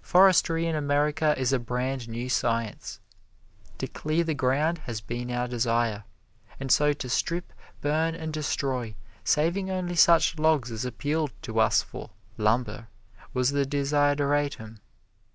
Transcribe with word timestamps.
Forestry 0.00 0.64
in 0.64 0.74
America 0.74 1.38
is 1.38 1.52
a 1.52 1.58
brand 1.58 2.08
new 2.08 2.30
science. 2.30 3.00
To 3.76 3.86
clear 3.86 4.24
the 4.24 4.32
ground 4.32 4.78
has 4.86 5.02
been 5.02 5.30
our 5.30 5.46
desire, 5.46 6.04
and 6.58 6.72
so 6.72 6.94
to 6.94 7.08
strip, 7.10 7.52
burn 7.82 8.14
and 8.14 8.32
destroy, 8.32 8.94
saving 9.24 9.70
only 9.70 9.94
such 9.96 10.38
logs 10.38 10.70
as 10.70 10.86
appealed 10.86 11.32
to 11.42 11.60
us 11.60 11.82
for 11.82 12.08
"lumber," 12.38 12.88
was 13.34 13.50
the 13.52 13.66
desideratum. 13.66 14.78